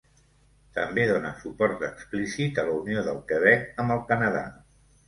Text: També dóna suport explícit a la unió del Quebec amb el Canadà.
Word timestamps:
També 0.77 1.03
dóna 1.11 1.33
suport 1.43 1.85
explícit 1.89 2.63
a 2.63 2.67
la 2.71 2.77
unió 2.81 3.07
del 3.11 3.25
Quebec 3.35 3.73
amb 3.87 3.99
el 3.99 4.07
Canadà. 4.13 4.47